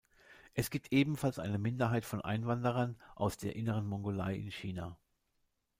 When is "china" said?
4.49-4.97